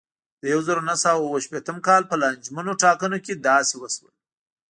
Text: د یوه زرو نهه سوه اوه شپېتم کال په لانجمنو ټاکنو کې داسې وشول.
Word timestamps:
د 0.41 0.43
یوه 0.53 0.63
زرو 0.67 0.81
نهه 0.87 0.97
سوه 1.03 1.21
اوه 1.25 1.39
شپېتم 1.45 1.77
کال 1.87 2.01
په 2.07 2.15
لانجمنو 2.21 2.79
ټاکنو 2.83 3.17
کې 3.25 3.33
داسې 3.47 3.73
وشول. 3.77 4.13